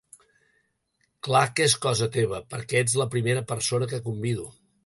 Clar 1.27 1.43
que 1.59 1.67
és 1.71 1.77
cosa 1.85 2.09
teva, 2.17 2.41
perquè 2.55 2.85
ets 2.87 2.99
la 3.03 3.11
primera 3.17 3.47
persona 3.55 3.93
que 3.93 4.05
convido. 4.09 4.53